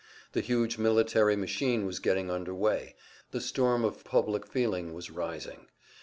[0.31, 2.95] The huge military machine was getting under way,
[3.29, 5.67] the storm of public feeling was rising.